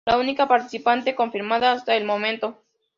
[0.03, 2.57] La única participante confirmada hasta el momento.